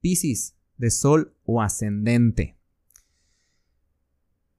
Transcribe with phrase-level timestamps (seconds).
[0.00, 2.56] Piscis, de Sol o ascendente.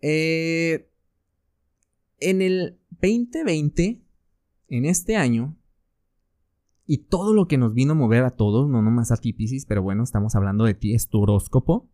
[0.02, 0.90] Eh,
[2.20, 4.02] en el 2020,
[4.70, 5.58] en este año,
[6.86, 9.66] y todo lo que nos vino a mover a todos, no nomás a ti Piscis,
[9.66, 11.90] pero bueno, estamos hablando de ti, es tu horóscopo,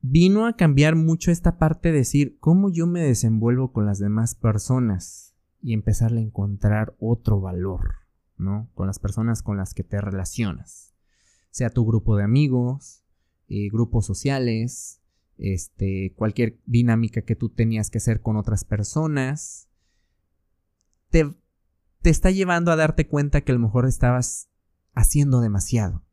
[0.00, 4.34] vino a cambiar mucho esta parte de decir cómo yo me desenvuelvo con las demás
[4.34, 7.94] personas y empezarle a encontrar otro valor,
[8.36, 8.70] ¿no?
[8.74, 10.95] Con las personas con las que te relacionas.
[11.56, 13.02] Sea tu grupo de amigos,
[13.48, 15.00] eh, grupos sociales,
[15.38, 19.66] este, cualquier dinámica que tú tenías que hacer con otras personas,
[21.08, 21.34] te,
[22.02, 24.50] te está llevando a darte cuenta que a lo mejor estabas
[24.92, 26.04] haciendo demasiado.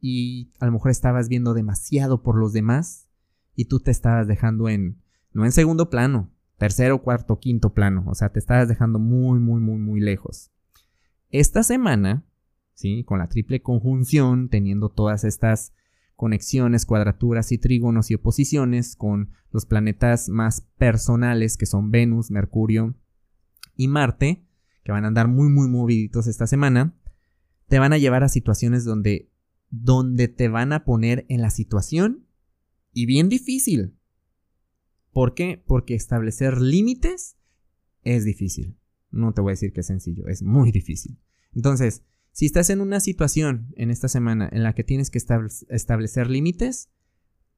[0.00, 3.08] Y a lo mejor estabas viendo demasiado por los demás
[3.56, 5.02] y tú te estabas dejando en,
[5.32, 8.04] no en segundo plano, tercero, cuarto, quinto plano.
[8.06, 10.52] O sea, te estabas dejando muy, muy, muy, muy lejos.
[11.30, 12.24] Esta semana,
[12.76, 13.02] ¿sí?
[13.04, 15.72] Con la triple conjunción, teniendo todas estas
[16.14, 22.94] conexiones, cuadraturas y trígonos y oposiciones con los planetas más personales que son Venus, Mercurio
[23.74, 24.46] y Marte,
[24.84, 26.94] que van a andar muy muy moviditos esta semana,
[27.66, 29.32] te van a llevar a situaciones donde
[29.68, 32.26] donde te van a poner en la situación
[32.92, 33.98] y bien difícil.
[35.12, 35.62] ¿Por qué?
[35.66, 37.36] Porque establecer límites
[38.02, 38.78] es difícil.
[39.10, 41.18] No te voy a decir que es sencillo, es muy difícil.
[41.54, 42.04] Entonces,
[42.36, 45.18] si estás en una situación en esta semana en la que tienes que
[45.70, 46.90] establecer límites,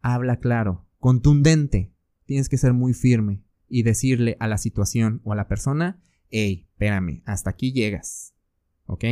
[0.02, 1.92] habla claro, contundente.
[2.26, 6.68] Tienes que ser muy firme y decirle a la situación o a la persona, hey,
[6.70, 8.36] espérame, hasta aquí llegas.
[8.86, 9.04] ¿Ok?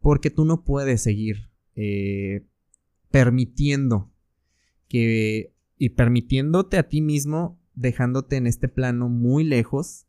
[0.00, 2.48] Porque tú no puedes seguir eh,
[3.12, 4.12] permitiendo
[4.88, 10.08] que y permitiéndote a ti mismo, dejándote en este plano muy lejos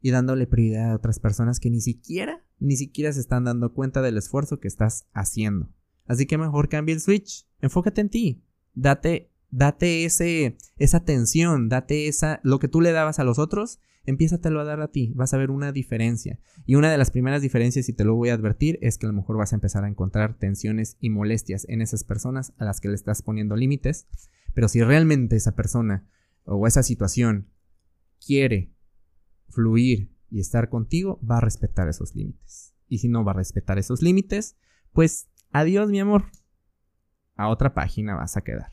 [0.00, 4.02] y dándole prioridad a otras personas que ni siquiera ni siquiera se están dando cuenta
[4.02, 5.70] del esfuerzo que estás haciendo.
[6.06, 8.44] Así que mejor cambia el switch, enfócate en ti,
[8.74, 13.80] date, date ese, esa atención, date esa, lo que tú le dabas a los otros,
[14.04, 16.38] empiézatelo a dar a ti, vas a ver una diferencia.
[16.66, 19.08] Y una de las primeras diferencias, y te lo voy a advertir, es que a
[19.08, 22.80] lo mejor vas a empezar a encontrar tensiones y molestias en esas personas a las
[22.80, 24.06] que le estás poniendo límites,
[24.54, 26.06] pero si realmente esa persona
[26.44, 27.48] o esa situación
[28.24, 28.72] quiere
[29.48, 32.74] fluir y estar contigo, va a respetar esos límites.
[32.88, 34.56] Y si no va a respetar esos límites,
[34.92, 36.24] pues adiós mi amor.
[37.36, 38.72] A otra página vas a quedar.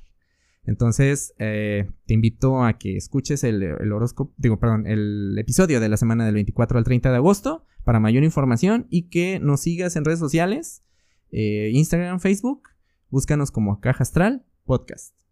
[0.68, 5.96] Entonces, eh, te invito a que escuches el, horóscopo, digo, perdón, el episodio de la
[5.96, 10.04] semana del 24 al 30 de agosto para mayor información y que nos sigas en
[10.04, 10.84] redes sociales,
[11.32, 12.64] eh, Instagram, Facebook,
[13.10, 15.27] búscanos como Caja Astral Podcast.